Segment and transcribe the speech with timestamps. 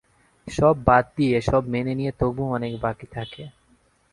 [0.47, 3.43] সব বাদ দিয়ে সব মেনে নিয়ে তবু অনেক বাকি থাকে।